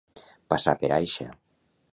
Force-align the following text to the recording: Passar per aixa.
Passar 0.53 0.73
per 0.81 0.91
aixa. 0.97 1.29